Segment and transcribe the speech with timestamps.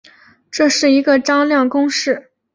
[0.49, 2.31] 这是个张量公式。